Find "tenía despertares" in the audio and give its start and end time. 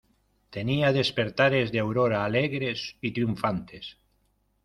0.55-1.67